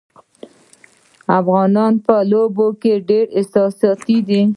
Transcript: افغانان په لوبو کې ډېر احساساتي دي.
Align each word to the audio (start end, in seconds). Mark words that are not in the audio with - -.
افغانان 1.39 1.93
په 2.05 2.15
لوبو 2.31 2.67
کې 2.81 2.93
ډېر 3.09 3.25
احساساتي 3.39 4.17
دي. 4.27 4.41